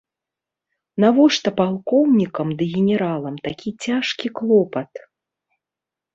Навошта 1.03 1.49
палкоўнікам 1.59 2.47
ды 2.63 2.69
генералам 2.73 3.35
такі 3.49 3.69
цяжкі 3.83 4.27
клопат? 4.41 4.91